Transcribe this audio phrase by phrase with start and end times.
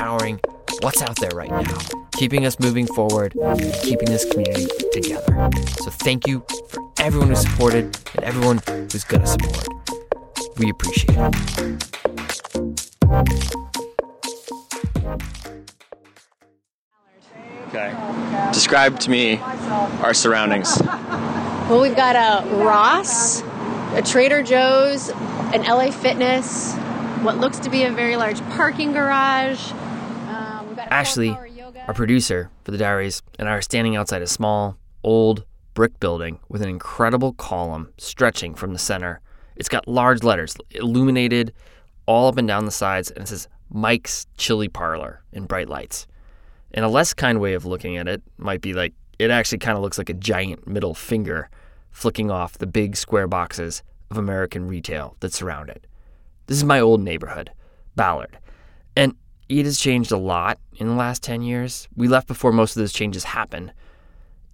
[0.00, 0.40] of powering
[0.80, 1.78] what's out there right now,
[2.12, 3.32] keeping us moving forward,
[3.82, 5.50] keeping this community together.
[5.82, 9.66] So thank you for everyone who supported and everyone who's going to support.
[10.56, 11.34] We appreciate it.
[17.68, 17.94] Okay.
[18.52, 19.38] Describe to me
[20.02, 20.76] our surroundings.
[21.68, 23.42] Well, we've got a Ross,
[23.94, 26.74] a Trader Joe's, an LA Fitness,
[27.22, 29.72] what looks to be a very large parking garage.
[30.90, 31.30] Ashley,
[31.86, 36.40] our producer for the diaries, and I are standing outside a small, old brick building
[36.48, 39.20] with an incredible column stretching from the center.
[39.56, 41.52] It's got large letters illuminated
[42.06, 46.06] all up and down the sides, and it says Mike's Chili Parlor in bright lights.
[46.72, 49.76] And a less kind way of looking at it might be like it actually kind
[49.76, 51.50] of looks like a giant middle finger
[51.90, 55.86] flicking off the big square boxes of American retail that surround it.
[56.46, 57.50] This is my old neighborhood,
[57.94, 58.38] Ballard.
[58.96, 59.14] And
[59.58, 61.88] it has changed a lot in the last 10 years.
[61.96, 63.72] We left before most of those changes happened.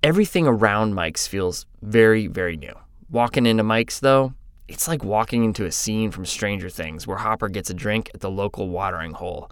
[0.03, 2.73] Everything around Mike's feels very, very new.
[3.11, 4.33] Walking into Mike's, though,
[4.69, 8.21] it's like walking into a scene from Stranger Things where Hopper gets a drink at
[8.21, 9.51] the local watering hole.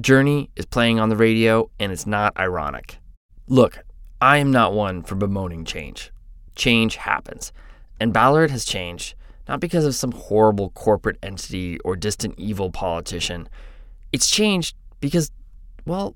[0.00, 2.98] Journey is playing on the radio, and it's not ironic.
[3.46, 3.84] Look,
[4.20, 6.10] I am not one for bemoaning change.
[6.56, 7.52] Change happens.
[8.00, 9.14] And Ballard has changed,
[9.46, 13.48] not because of some horrible corporate entity or distant evil politician.
[14.12, 15.30] It's changed because,
[15.86, 16.14] well,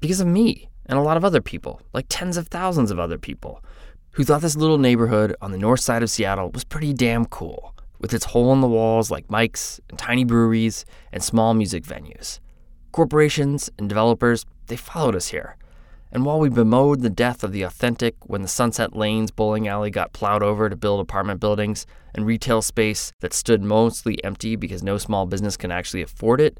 [0.00, 3.18] because of me and a lot of other people, like tens of thousands of other
[3.18, 3.62] people,
[4.12, 7.74] who thought this little neighborhood on the north side of Seattle was pretty damn cool,
[8.00, 12.40] with its hole in the walls like Mike's and tiny breweries and small music venues.
[12.92, 15.56] Corporations and developers, they followed us here.
[16.10, 19.90] And while we bemoaned the death of the authentic when the Sunset Lanes bowling alley
[19.90, 24.82] got plowed over to build apartment buildings and retail space that stood mostly empty because
[24.82, 26.58] no small business can actually afford it,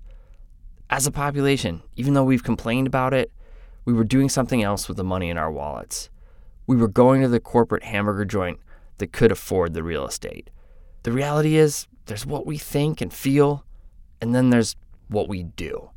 [0.90, 3.30] as a population, even though we've complained about it,
[3.84, 6.10] we were doing something else with the money in our wallets.
[6.66, 8.60] We were going to the corporate hamburger joint
[8.98, 10.50] that could afford the real estate.
[11.04, 13.64] The reality is, there's what we think and feel,
[14.20, 14.76] and then there's
[15.08, 15.90] what we do.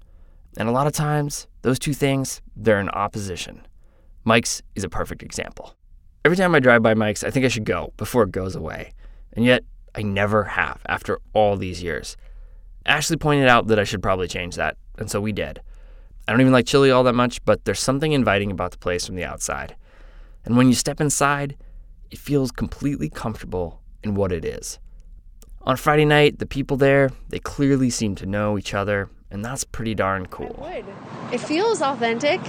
[0.58, 3.66] And a lot of times, those two things, they're in opposition.
[4.24, 5.76] Mike's is a perfect example.
[6.24, 8.94] Every time I drive by Mike's, I think I should go before it goes away.
[9.34, 9.64] And yet,
[9.96, 12.16] I never have after all these years.
[12.86, 15.62] Ashley pointed out that I should probably change that, and so we did.
[16.28, 19.06] I don't even like chili all that much, but there's something inviting about the place
[19.06, 19.76] from the outside.
[20.46, 21.58] And when you step inside,
[22.10, 24.80] it feels completely comfortable in what it is.
[25.64, 29.64] On Friday night, the people there, they clearly seem to know each other and that's
[29.64, 30.68] pretty darn cool.
[31.32, 32.42] It feels authentic.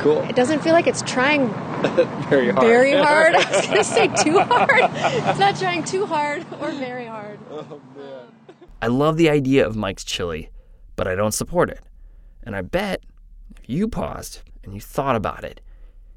[0.00, 0.20] Cool.
[0.22, 1.48] It doesn't feel like it's trying
[2.28, 2.66] very hard.
[2.66, 3.34] Very hard.
[3.36, 4.90] I was gonna say too hard.
[4.92, 7.38] It's not trying too hard or very hard.
[7.50, 8.23] Oh man.
[8.84, 10.50] I love the idea of Mike's chili,
[10.94, 11.80] but I don't support it.
[12.42, 13.02] And I bet
[13.56, 15.62] if you paused and you thought about it,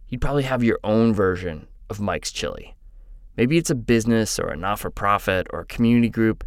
[0.09, 2.75] you'd probably have your own version of Mike's chili.
[3.37, 6.43] Maybe it's a business or a not for profit or a community group,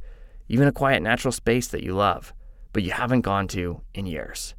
[0.46, 2.34] even a quiet natural space that you love
[2.75, 4.55] but you haven't gone to in years.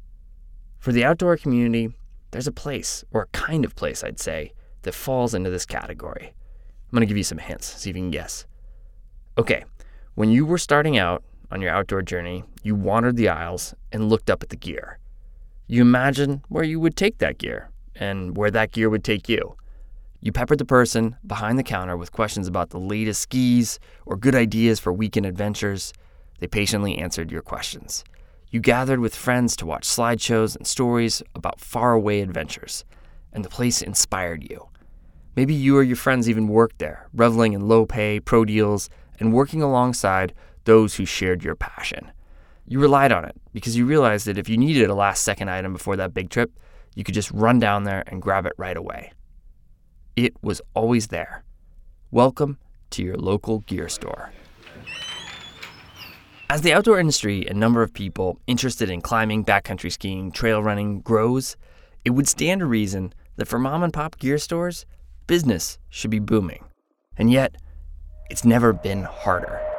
[0.80, 1.94] For the outdoor community,
[2.32, 6.34] there's a place, or a kind of place, I'd say, that falls into this category.
[6.92, 8.46] I'm to give you some hints, see if you can guess.
[9.38, 9.64] Okay,
[10.16, 14.30] when you were starting out on your outdoor journey, you wandered the aisles and looked
[14.30, 14.98] up at the gear.
[15.66, 19.54] You imagined where you would take that gear and where that gear would take you.
[20.20, 24.34] You peppered the person behind the counter with questions about the latest skis or good
[24.34, 25.92] ideas for weekend adventures
[26.38, 28.02] They patiently answered your questions.
[28.50, 32.84] You gathered with friends to watch slideshows and stories about faraway adventures,
[33.32, 34.68] and the place inspired you.
[35.36, 38.90] Maybe you or your friends even worked there, reveling in low pay, pro deals,
[39.20, 40.34] and working alongside
[40.64, 42.10] those who shared your passion.
[42.66, 45.72] You relied on it because you realized that if you needed a last second item
[45.72, 46.52] before that big trip,
[46.94, 49.12] you could just run down there and grab it right away.
[50.14, 51.42] It was always there.
[52.10, 52.58] Welcome
[52.90, 54.30] to your local gear store.
[56.50, 61.00] As the outdoor industry and number of people interested in climbing, backcountry skiing, trail running
[61.00, 61.56] grows,
[62.04, 64.84] it would stand to reason that for mom and pop gear stores,
[65.26, 66.62] business should be booming.
[67.16, 67.56] And yet,
[68.28, 69.71] it's never been harder.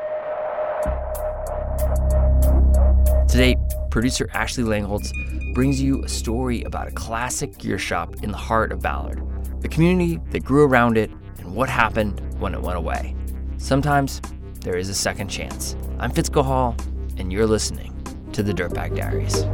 [3.27, 3.55] Today,
[3.89, 5.11] producer Ashley Langholtz
[5.53, 9.21] brings you a story about a classic gear shop in the heart of Ballard,
[9.61, 11.09] the community that grew around it,
[11.39, 13.15] and what happened when it went away.
[13.57, 14.21] Sometimes
[14.61, 15.75] there is a second chance.
[15.99, 16.79] I'm Fitz Cahall,
[17.17, 17.91] and you're listening
[18.33, 19.45] to the Dirtbag Diaries.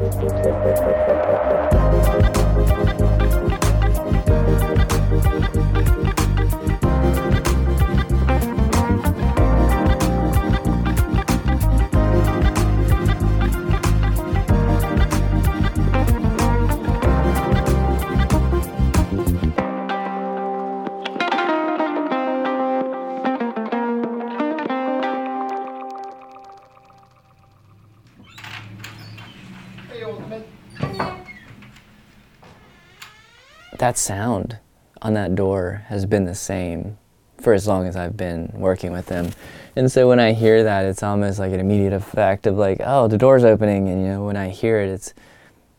[33.90, 34.60] That sound
[35.02, 36.96] on that door has been the same
[37.42, 39.32] for as long as I've been working with them.
[39.76, 43.08] And so when I hear that, it's almost like an immediate effect of like, oh,
[43.08, 43.90] the door's opening.
[43.90, 45.16] And, you know, when I hear it, it's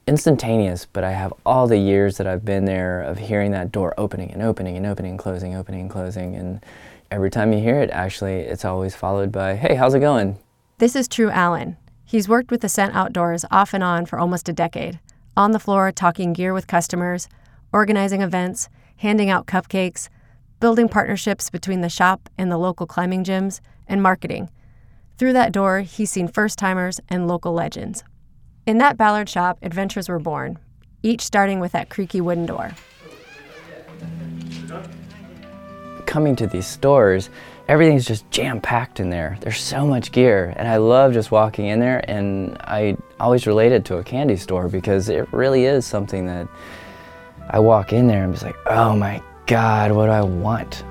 [0.09, 3.95] instantaneous, but I have all the years that I've been there of hearing that door
[3.97, 6.35] opening and opening and opening and closing, opening and closing.
[6.35, 6.65] And
[7.13, 10.37] every time you hear it, actually, it's always followed by, hey, how's it going?
[10.79, 11.77] This is True Allen.
[12.05, 14.99] He's worked with Ascent Outdoors off and on for almost a decade,
[15.37, 17.29] on the floor talking gear with customers,
[17.73, 20.09] organizing events, handing out cupcakes,
[20.61, 24.51] building partnerships between the shop and the local climbing gyms, and marketing.
[25.19, 28.05] Through that door, he's seen first timers and local legends.
[28.67, 30.59] In that Ballard shop, adventures were born,
[31.03, 32.73] each starting with that creaky wooden door.
[36.07, 37.31] Coming to these stores,
[37.69, 39.39] everything's just jam packed in there.
[39.41, 42.05] There's so much gear, and I love just walking in there.
[42.09, 46.49] And I always relate it to a candy store because it really is something that
[47.53, 50.85] I walk in there and I'm just like, oh my God, what do I want?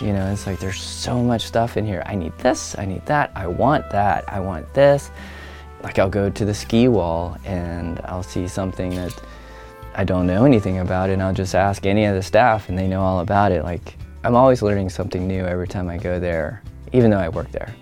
[0.00, 2.02] You know, it's like there's so much stuff in here.
[2.06, 5.12] I need this, I need that, I want that, I want this.
[5.84, 9.22] Like I'll go to the ski wall and I'll see something that
[9.94, 12.88] I don't know anything about and I'll just ask any of the staff and they
[12.88, 13.62] know all about it.
[13.62, 16.62] Like I'm always learning something new every time I go there,
[16.92, 17.72] even though I work there.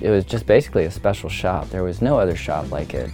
[0.00, 1.68] It was just basically a special shop.
[1.70, 3.10] There was no other shop like it.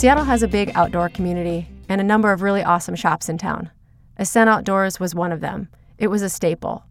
[0.00, 3.70] Seattle has a big outdoor community and a number of really awesome shops in town.
[4.16, 5.68] Ascent Outdoors was one of them.
[5.98, 6.84] It was a staple.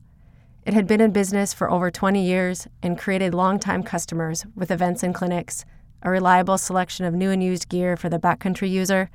[0.63, 5.01] It had been in business for over 20 years and created longtime customers with events
[5.01, 5.65] and clinics,
[6.03, 9.09] a reliable selection of new and used gear for the backcountry user,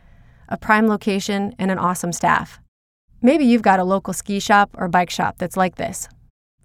[0.49, 2.59] a prime location, and an awesome staff.
[3.23, 6.09] Maybe you've got a local ski shop or bike shop that's like this.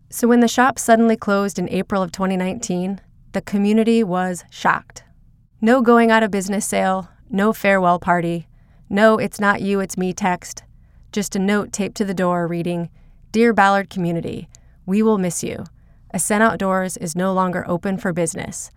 [0.09, 3.00] So when the shop suddenly closed in April of 2019,
[3.33, 5.03] the community was shocked.
[5.62, 8.48] No going out of business sale, no farewell party.
[8.89, 10.63] No, it's not you, it's me text.
[11.12, 12.89] Just a note taped to the door reading
[13.31, 14.50] Dear Ballard Community,
[14.86, 15.65] we will miss you.
[16.12, 18.71] Ascent Outdoors is no longer open for business.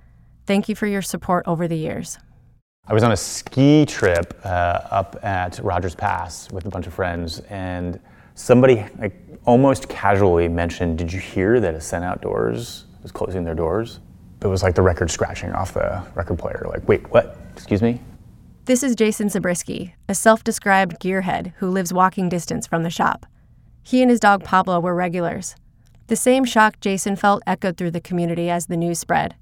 [0.46, 2.18] Thank you for your support over the years.
[2.86, 6.92] I was on a ski trip uh, up at Rogers Pass with a bunch of
[6.92, 7.98] friends, and
[8.34, 9.14] somebody like,
[9.46, 14.00] almost casually mentioned, Did you hear that Ascent Outdoors is closing their doors?
[14.42, 16.66] It was like the record scratching off the record player.
[16.68, 17.38] Like, wait, what?
[17.54, 18.00] Excuse me?
[18.64, 23.26] This is Jason Zabriskie, a self described gearhead who lives walking distance from the shop.
[23.82, 25.56] He and his dog Pablo were regulars.
[26.06, 29.34] The same shock Jason felt echoed through the community as the news spread.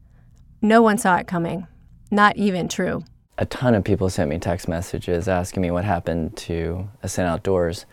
[0.63, 1.67] No one saw it coming,
[2.11, 3.05] not even True.
[3.37, 7.85] A ton of people sent me text messages asking me what happened to Ascent Outdoors,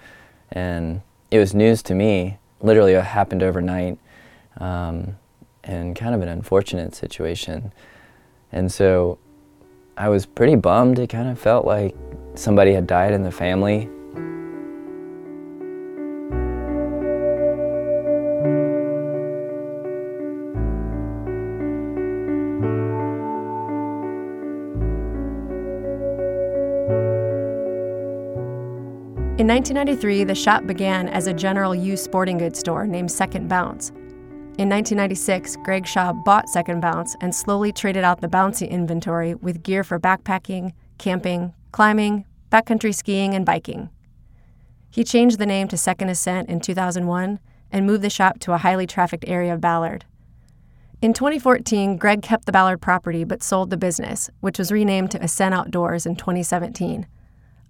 [0.53, 2.37] and it was news to me.
[2.61, 3.99] Literally, it happened overnight,
[4.61, 5.17] um,
[5.65, 7.73] and kind of an unfortunate situation.
[8.49, 9.19] And so
[9.97, 10.99] I was pretty bummed.
[10.99, 11.95] It kind of felt like
[12.35, 13.89] somebody had died in the family.
[29.39, 33.91] In 1993, the shop began as a general use sporting goods store named Second Bounce.
[34.57, 39.61] In 1996, Greg Shaw bought Second Bounce and slowly traded out the bouncy inventory with
[39.61, 43.91] gear for backpacking, camping, climbing, backcountry skiing, and biking.
[44.89, 47.39] He changed the name to Second Ascent in 2001
[47.71, 50.05] and moved the shop to a highly trafficked area of Ballard.
[51.03, 55.23] In 2014, Greg kept the Ballard property but sold the business, which was renamed to
[55.23, 57.05] Ascent Outdoors in 2017.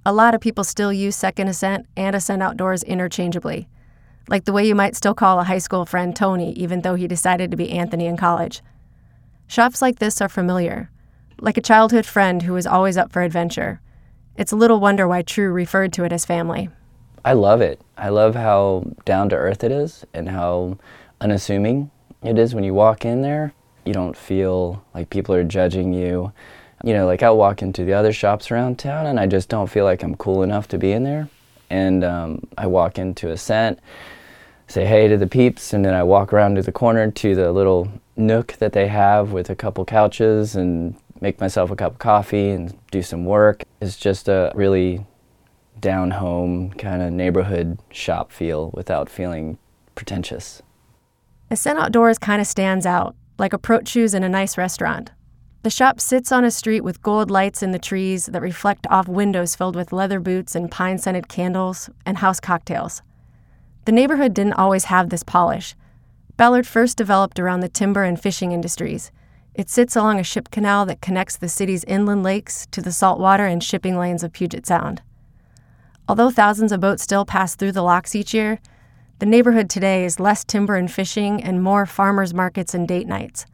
[0.06, 3.68] A lot of people still use Second Ascent and Ascent Outdoors interchangeably,
[4.28, 7.08] like the way you might still call a high school friend Tony, even though he
[7.08, 8.62] decided to be Anthony in college.
[9.48, 10.90] Shops like this are familiar,
[11.40, 13.82] like a childhood friend who is always up for adventure.
[14.36, 16.70] It's a little wonder why True referred to it as family.
[17.24, 17.82] I love it.
[17.98, 20.78] I love how down to earth it is and how
[21.22, 21.92] unassuming
[22.24, 23.54] it is when you walk in there.
[23.86, 26.34] You don't feel like people are judging you
[26.84, 29.68] you know, like I'll walk into the other shops around town and I just don't
[29.68, 31.30] feel like I'm cool enough to be in there.
[31.70, 33.80] And um, I walk into Ascent,
[34.68, 37.52] say hey to the peeps, and then I walk around to the corner to the
[37.52, 42.00] little nook that they have with a couple couches and make myself a cup of
[42.00, 43.64] coffee and do some work.
[43.82, 45.06] It's just a really
[45.80, 49.58] down home kind of neighborhood shop feel without feeling
[49.96, 50.62] pretentious.
[51.50, 55.12] Ascent Outdoors kind of stands out, like approach shoes in a nice restaurant.
[55.64, 59.08] The shop sits on a street with gold lights in the trees that reflect off
[59.08, 63.02] windows filled with leather boots and pine scented candles and house cocktails.
[63.88, 65.74] The neighborhood didn't always have this polish.
[66.36, 69.14] Ballard first developed around the timber and fishing industries.
[69.56, 73.46] It sits along a ship canal that connects the city's inland lakes to the saltwater
[73.46, 75.02] and shipping lanes of Puget Sound.
[76.06, 78.60] Although thousands of boats still pass through the locks each year,
[79.20, 83.46] the neighborhood today is less timber and fishing and more farmers markets and date nights.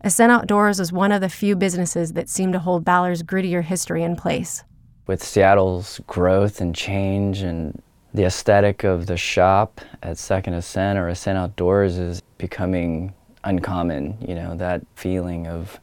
[0.00, 4.02] Ascent Outdoors was one of the few businesses that seemed to hold Ballard's grittier history
[4.02, 4.64] in place.
[5.06, 7.82] With Seattle's growth and change and
[8.18, 14.34] the aesthetic of the shop at Second Ascent or Ascent Outdoors is becoming uncommon, you
[14.34, 15.78] know, that feeling of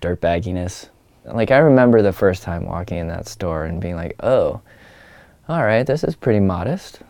[0.00, 0.88] dirtbagginess.
[1.24, 4.60] Like I remember the first time walking in that store and being like, "Oh,
[5.48, 7.00] all right, this is pretty modest.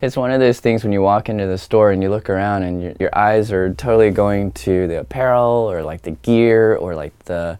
[0.00, 2.62] It's one of those things when you walk into the store and you look around
[2.62, 6.94] and your, your eyes are totally going to the apparel or like the gear or
[6.94, 7.58] like the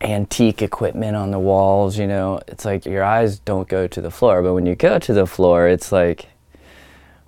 [0.00, 2.40] antique equipment on the walls, you know.
[2.48, 5.26] It's like your eyes don't go to the floor, but when you go to the
[5.26, 6.28] floor, it's like,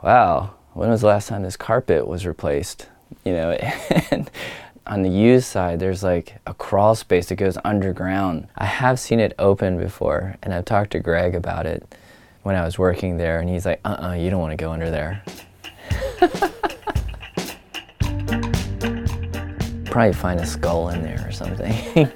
[0.03, 2.89] wow, when was the last time this carpet was replaced?
[3.25, 3.51] You know,
[4.11, 4.31] and
[4.87, 8.49] on the used side, there's like a crawl space that goes underground.
[8.57, 11.95] I have seen it open before, and I've talked to Greg about it
[12.43, 14.73] when I was working there, and he's like, uh uh you don't want to go
[14.73, 15.23] under there.
[19.91, 22.11] Probably find a skull in there or something.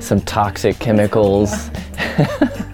[0.00, 1.70] Some toxic chemicals.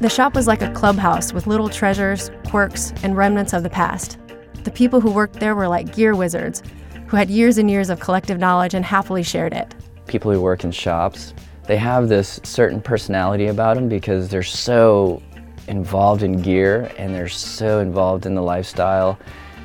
[0.00, 4.16] The shop was like a clubhouse with little treasures, quirks, and remnants of the past.
[4.62, 6.62] The people who worked there were like gear wizards
[7.08, 9.74] who had years and years of collective knowledge and happily shared it.
[10.06, 11.34] People who work in shops,
[11.66, 15.20] they have this certain personality about them because they're so
[15.68, 19.18] involved in gear and they're so involved in the lifestyle.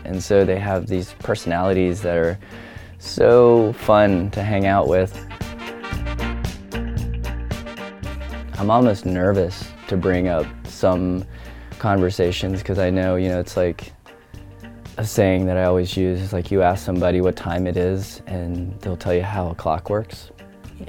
[0.05, 2.37] And so they have these personalities that are
[2.99, 5.17] so fun to hang out with.
[8.59, 11.25] I'm almost nervous to bring up some
[11.79, 13.91] conversations because I know, you know, it's like
[14.97, 18.21] a saying that I always use is like you ask somebody what time it is
[18.27, 20.31] and they'll tell you how a clock works.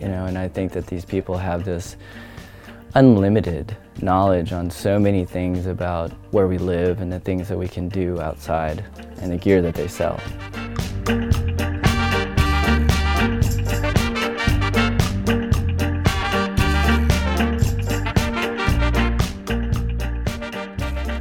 [0.00, 1.96] You know, and I think that these people have this
[2.94, 7.68] unlimited knowledge on so many things about where we live and the things that we
[7.68, 8.84] can do outside
[9.20, 10.20] and the gear that they sell.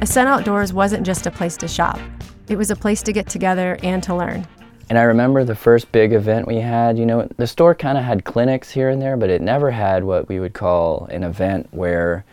[0.00, 1.98] Ascent Outdoors wasn't just a place to shop.
[2.48, 4.46] It was a place to get together and to learn.
[4.90, 8.04] And I remember the first big event we had, you know, the store kind of
[8.04, 11.68] had clinics here and there, but it never had what we would call an event
[11.70, 12.24] where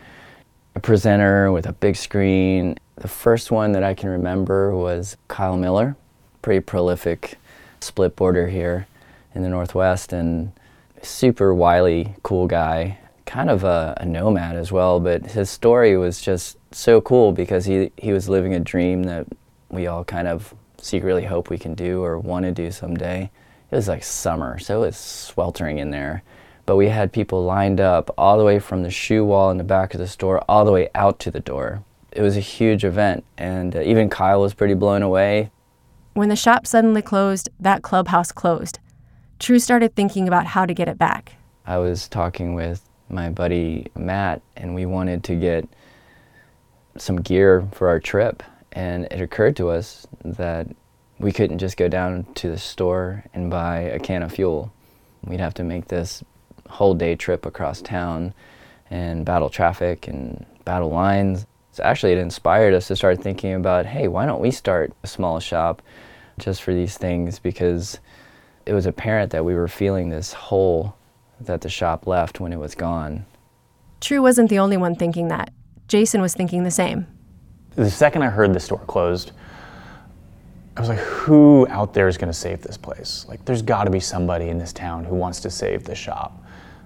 [0.74, 2.78] a presenter with a big screen.
[2.96, 5.96] The first one that I can remember was Kyle Miller,
[6.42, 7.38] pretty prolific
[7.80, 8.86] split boarder here
[9.34, 10.52] in the Northwest and
[11.00, 16.20] super wily, cool guy, kind of a, a nomad as well, but his story was
[16.20, 19.26] just so cool because he, he was living a dream that
[19.70, 23.30] we all kind of secretly hope we can do or want to do someday.
[23.70, 26.22] It was like summer, so it was sweltering in there.
[26.66, 29.64] But we had people lined up all the way from the shoe wall in the
[29.64, 31.82] back of the store all the way out to the door.
[32.12, 35.50] It was a huge event, and uh, even Kyle was pretty blown away.
[36.14, 38.78] When the shop suddenly closed, that clubhouse closed.
[39.38, 41.36] True started thinking about how to get it back.
[41.64, 45.66] I was talking with my buddy Matt, and we wanted to get
[46.98, 48.42] some gear for our trip.
[48.72, 50.66] And it occurred to us that
[51.18, 54.72] we couldn't just go down to the store and buy a can of fuel.
[55.24, 56.24] We'd have to make this
[56.68, 58.34] whole day trip across town
[58.90, 61.46] and battle traffic and battle lines.
[61.72, 65.06] So actually, it inspired us to start thinking about hey, why don't we start a
[65.06, 65.80] small shop
[66.38, 67.38] just for these things?
[67.38, 68.00] Because
[68.66, 70.96] it was apparent that we were feeling this hole
[71.40, 73.24] that the shop left when it was gone.
[74.00, 75.52] True wasn't the only one thinking that.
[75.88, 77.06] Jason was thinking the same.
[77.74, 79.32] The second I heard the store closed,
[80.76, 83.26] I was like, who out there is going to save this place?
[83.28, 86.42] Like, there's got to be somebody in this town who wants to save this shop.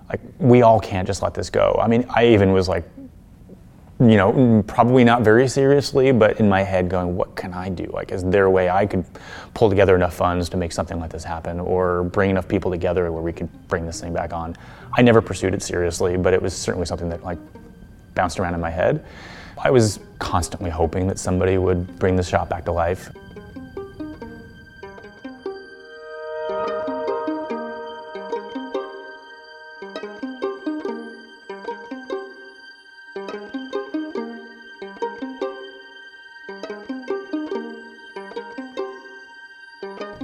[0.09, 1.79] Like, we all can't just let this go.
[1.81, 2.85] I mean, I even was like,
[3.99, 7.87] you know, probably not very seriously, but in my head going, what can I do?
[7.93, 9.05] Like, is there a way I could
[9.55, 13.11] pull together enough funds to make something like this happen or bring enough people together
[13.11, 14.55] where we could bring this thing back on?
[14.93, 17.39] I never pursued it seriously, but it was certainly something that like
[18.17, 19.05] bounced around in my head.
[19.57, 23.13] I was constantly hoping that somebody would bring the shop back to life.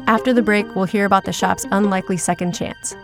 [0.08, 2.94] After the break, we'll hear about the shop's unlikely second chance.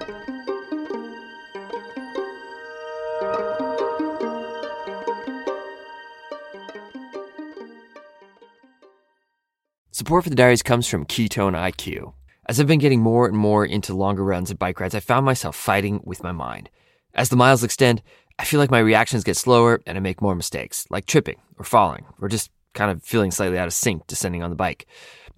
[10.08, 12.14] Support for the diaries comes from Ketone IQ.
[12.46, 15.26] As I've been getting more and more into longer runs and bike rides, I found
[15.26, 16.70] myself fighting with my mind.
[17.12, 18.00] As the miles extend,
[18.38, 21.64] I feel like my reactions get slower and I make more mistakes, like tripping or
[21.66, 24.86] falling, or just kind of feeling slightly out of sync descending on the bike.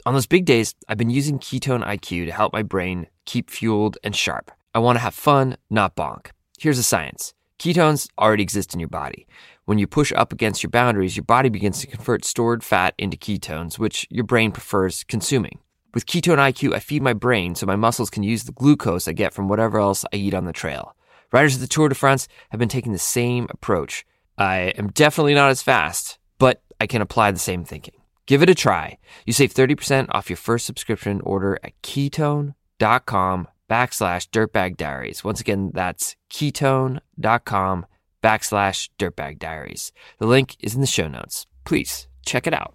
[0.06, 3.98] On those big days, I've been using Ketone IQ to help my brain keep fueled
[4.04, 4.52] and sharp.
[4.72, 6.28] I want to have fun, not bonk.
[6.60, 9.26] Here's the science ketones already exist in your body.
[9.70, 13.16] When you push up against your boundaries, your body begins to convert stored fat into
[13.16, 15.60] ketones, which your brain prefers consuming.
[15.94, 19.12] With Ketone IQ, I feed my brain so my muscles can use the glucose I
[19.12, 20.96] get from whatever else I eat on the trail.
[21.30, 24.04] Riders of the Tour de France have been taking the same approach.
[24.36, 27.94] I am definitely not as fast, but I can apply the same thinking.
[28.26, 28.98] Give it a try.
[29.24, 35.22] You save 30% off your first subscription order at ketone.com backslash dirtbag diaries.
[35.22, 37.86] Once again, that's ketone.com
[38.22, 39.92] backslash dirtbag diaries.
[40.18, 41.46] The link is in the show notes.
[41.64, 42.74] Please check it out.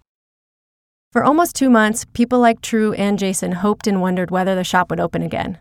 [1.12, 4.90] For almost two months, people like True and Jason hoped and wondered whether the shop
[4.90, 5.58] would open again.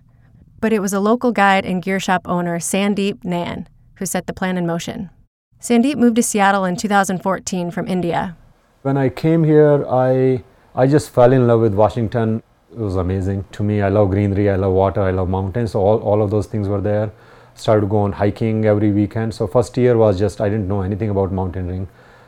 [0.59, 4.33] But it was a local guide and gear shop owner, Sandeep Nain, who set the
[4.33, 5.09] plan in motion.
[5.61, 8.35] Sandeep moved to Seattle in 2014 from India
[8.85, 10.43] when I came here, I
[10.75, 12.43] I just fell in love with Washington.
[12.71, 13.81] It was amazing to me.
[13.81, 15.71] I love greenery, I love water, I love mountains.
[15.71, 17.11] So all, all of those things were there.
[17.55, 19.33] Started going hiking every weekend.
[19.33, 21.87] So first year was just I didn't know anything about mountaineering,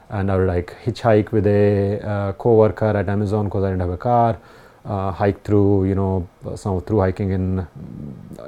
[0.09, 3.89] and I would like hitchhike with a uh, co-worker at Amazon because I didn't have
[3.89, 4.37] a car.
[4.85, 7.67] Uh, hike through, you know, some through hiking in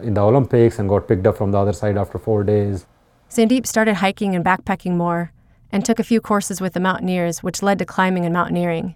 [0.01, 2.85] in the Olympics and got picked up from the other side after four days.
[3.29, 5.31] Sandeep started hiking and backpacking more
[5.71, 8.95] and took a few courses with the mountaineers, which led to climbing and mountaineering.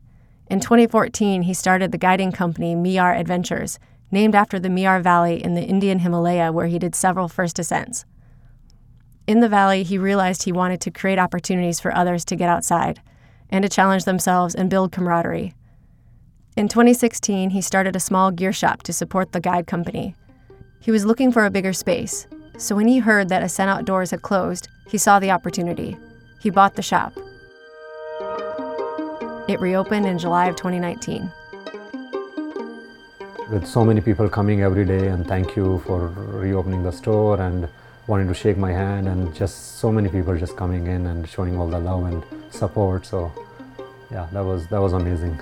[0.50, 3.80] In 2014, he started the guiding company Miyar Adventures,
[4.14, 8.06] named after the Miyar Valley in the Indian Himalaya where he did several first ascents.
[9.26, 13.02] In the valley, he realized he wanted to create opportunities for others to get outside
[13.50, 15.56] and to challenge themselves and build camaraderie.
[16.56, 20.16] In 2016, he started a small gear shop to support the guide company.
[20.80, 22.28] He was looking for a bigger space,
[22.60, 25.98] so when he heard that Ascent Outdoors had closed, he saw the opportunity.
[26.40, 27.14] He bought the shop.
[29.48, 31.32] It reopened in July of 2019.
[33.54, 37.70] With so many people coming every day, and thank you for reopening the store and
[38.08, 41.56] wanting to shake my hand, and just so many people just coming in and showing
[41.60, 43.06] all the love and support.
[43.06, 43.32] So,
[44.10, 45.38] yeah, that was that was amazing.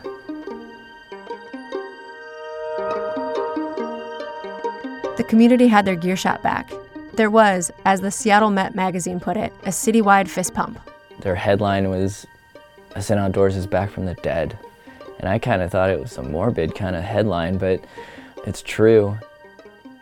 [5.15, 6.69] The community had their gear shop back.
[7.13, 10.81] There was, as the Seattle Met magazine put it, a citywide fist pump.
[11.21, 12.27] Their headline was
[12.93, 14.57] Ascent Outdoors is back from the dead.
[15.21, 17.79] And I kind of thought it was a morbid kind of headline, but
[18.47, 19.15] it's true.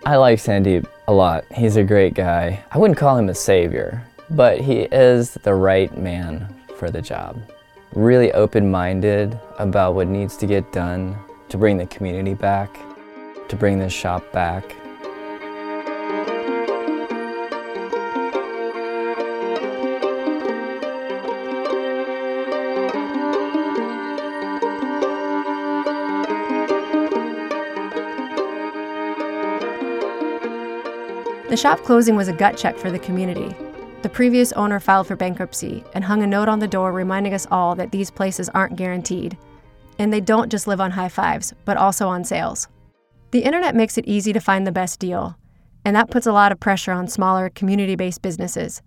[0.06, 1.44] I like Sandeep a lot.
[1.54, 2.64] He's a great guy.
[2.72, 7.38] I wouldn't call him a savior, but he is the right man for the job.
[7.94, 11.18] Really open minded about what needs to get done
[11.50, 12.80] to bring the community back,
[13.50, 14.74] to bring this shop back.
[31.50, 33.56] The shop closing was a gut check for the community.
[34.04, 37.48] The previous owner filed for bankruptcy and hung a note on the door reminding us
[37.50, 39.36] all that these places aren't guaranteed.
[39.98, 42.68] And they don't just live on high fives, but also on sales.
[43.32, 45.40] The internet makes it easy to find the best deal,
[45.84, 48.84] and that puts a lot of pressure on smaller, community based businesses.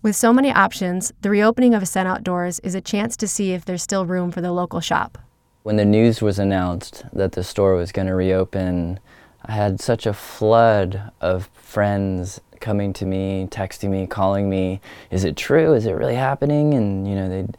[0.00, 3.64] With so many options, the reopening of Ascent Outdoors is a chance to see if
[3.64, 5.18] there's still room for the local shop.
[5.64, 9.00] When the news was announced that the store was going to reopen,
[9.44, 14.80] I had such a flood of friends coming to me, texting me, calling me,
[15.10, 15.74] "Is it true?
[15.74, 17.56] Is it really happening?" And you know, they'd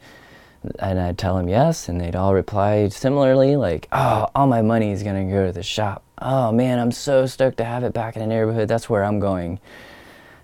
[0.80, 4.90] and I'd tell them yes, and they'd all reply similarly, like, "Oh, all my money
[4.90, 6.02] is to go to the shop.
[6.20, 8.68] Oh man, I'm so stoked to have it back in the neighborhood.
[8.68, 9.60] That's where I'm going."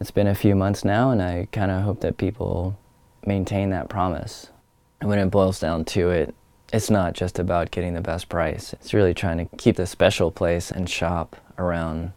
[0.00, 2.76] It's been a few months now, and I kind of hope that people
[3.26, 4.48] maintain that promise.
[5.00, 6.34] And when it boils down to it,
[6.72, 8.72] it's not just about getting the best price.
[8.72, 12.12] It's really trying to keep the special place and shop around.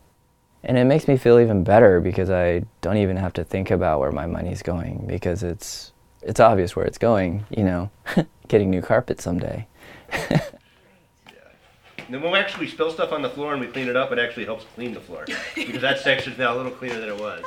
[0.63, 3.99] And it makes me feel even better because I don't even have to think about
[3.99, 5.91] where my money's going because it's
[6.21, 7.91] it's obvious where it's going, you know,
[8.47, 9.67] getting new carpet someday.
[10.09, 10.41] And
[12.09, 14.17] then when we actually spill stuff on the floor and we clean it up, it
[14.17, 17.43] actually helps clean the floor because that section's now a little cleaner than it was.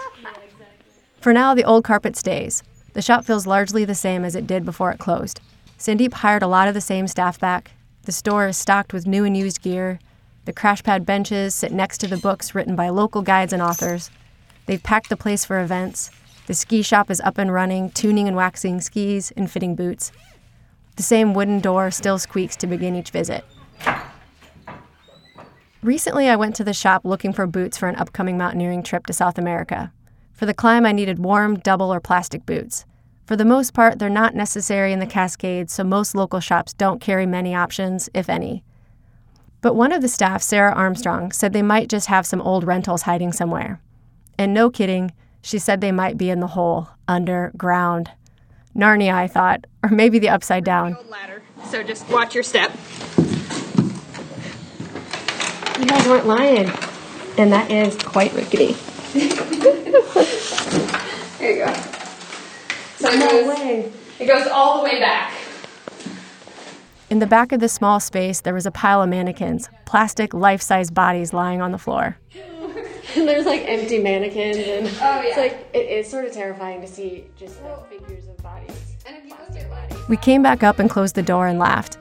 [1.20, 2.62] For now, the old carpet stays.
[2.92, 5.40] The shop feels largely the same as it did before it closed.
[5.78, 7.70] Sandeep hired a lot of the same staff back.
[8.02, 10.00] The store is stocked with new and used gear.
[10.44, 14.10] The crash pad benches sit next to the books written by local guides and authors.
[14.66, 16.10] They've packed the place for events.
[16.46, 20.10] The ski shop is up and running, tuning and waxing skis and fitting boots.
[20.96, 23.44] The same wooden door still squeaks to begin each visit.
[25.80, 29.12] Recently, I went to the shop looking for boots for an upcoming mountaineering trip to
[29.12, 29.92] South America.
[30.32, 32.84] For the climb, I needed warm, double, or plastic boots.
[33.28, 36.98] For the most part, they're not necessary in the Cascades, so most local shops don't
[36.98, 38.64] carry many options, if any.
[39.60, 43.02] But one of the staff, Sarah Armstrong, said they might just have some old rentals
[43.02, 43.82] hiding somewhere.
[44.38, 45.12] And no kidding,
[45.42, 48.10] she said they might be in the hole, underground.
[48.74, 50.96] Narnia, I thought, or maybe the upside down.
[51.10, 51.42] Ladder.
[51.66, 52.72] So just watch your step.
[55.78, 56.70] You guys weren't lying.
[57.36, 58.74] And that is quite rickety.
[61.38, 61.97] There you go.
[62.98, 63.92] So it goes, way.
[64.18, 65.32] it goes all the way back.
[67.10, 70.60] In the back of this small space, there was a pile of mannequins, plastic life
[70.60, 72.18] size bodies lying on the floor.
[73.16, 76.88] And there's like empty mannequins and Oh, it's like it is sort of terrifying to
[76.88, 78.96] see just like figures of bodies.
[79.06, 80.08] And if you look at bodies.
[80.08, 81.98] We came back up and closed the door and laughed.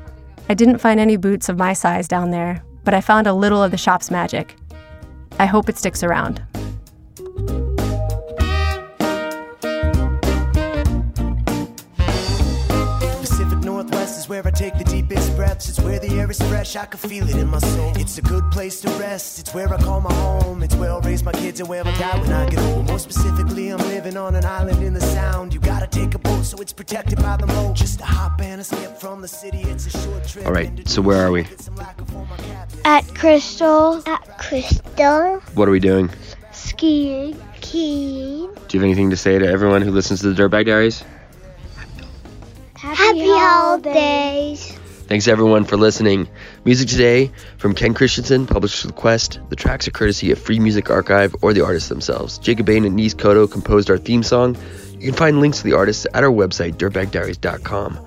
[0.49, 3.63] I didn't find any boots of my size down there, but I found a little
[3.63, 4.55] of the shop's magic.
[5.39, 6.41] I hope it sticks around.
[14.27, 15.69] Northwest where I take the deepest breaths.
[15.69, 17.93] It's where the air is fresh, I can feel it in my soul.
[17.95, 20.63] It's a good place to rest, it's where I call my home.
[20.63, 22.87] It's where I'll raise my kids and where I'll die when I get old.
[22.87, 25.53] More specifically, I'm living on an island in the sound.
[25.53, 27.75] You gotta take a boat so it's protected by the moat.
[27.75, 30.45] Just a hop and a skip from the city, it's a short trip.
[30.45, 31.47] All right, so where are we?
[32.85, 34.01] At Crystal.
[34.07, 35.39] At Crystal.
[35.53, 36.09] What are we doing?
[36.51, 37.39] Skiing.
[37.57, 38.53] Skiing.
[38.67, 41.03] Do you have anything to say to everyone who listens to the Dirtbag Diaries?
[42.77, 44.71] Happy, holidays.
[45.07, 46.29] Thanks everyone for listening.
[46.63, 49.39] Music today from Ken Christensen, published with Quest.
[49.49, 52.37] The tracks are courtesy of Free Music Archive or the artists themselves.
[52.37, 54.55] Jacob Bain and Nise Koto composed our theme song.
[54.93, 57.99] You can find links to the artists at our website, dirtbagdiaries.com.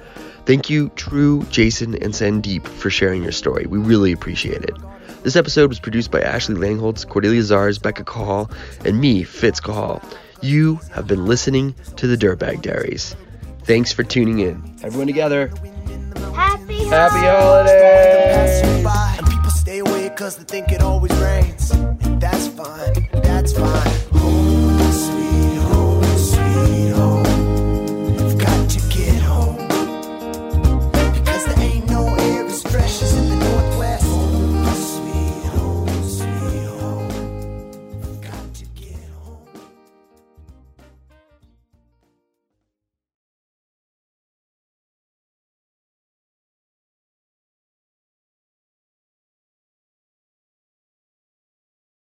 [0.46, 3.66] Thank you, True, Jason, and Sandeep for sharing your story.
[3.66, 4.76] We really appreciate it.
[5.24, 8.52] This episode was produced by Ashley Langholtz, Cordelia Zars, Becca Cahall,
[8.84, 10.00] and me, Fitz Cahall.
[10.42, 13.16] You have been listening to the Dirtbag Diaries.
[13.64, 14.62] Thanks for tuning in.
[14.82, 15.48] Everyone together.
[16.34, 18.62] Happy, Happy holidays!
[18.62, 21.70] Passing by, and people stay away cause they think it always rains.
[21.70, 24.09] And that's fine, that's fine.